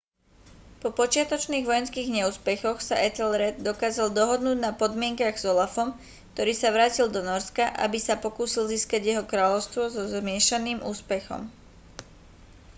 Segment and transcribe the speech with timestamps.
[0.81, 5.89] po počiatočných vojenských neúspechoch sa ethelred dokázal dohodnúť na podmienkach s olafom
[6.33, 11.41] ktorý sa vrátil do nórska aby sa pokúsil získať jeho kráľovstvo so zmiešaným úspechom